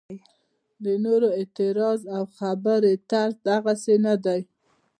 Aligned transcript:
د 0.83 0.85
نورو 1.05 1.27
اعتراض 1.39 2.01
او 2.15 2.23
خبرې 2.37 2.93
طرز 3.11 3.35
دغسې 3.49 3.95
نه 4.05 4.15
دی. 4.25 4.41